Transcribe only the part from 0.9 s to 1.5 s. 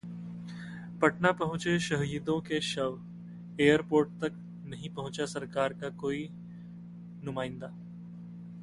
Patna